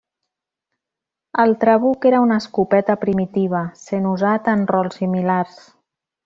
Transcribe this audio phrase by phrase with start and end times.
[1.43, 5.63] El trabuc era una escopeta primitiva, sent usat en rols similars.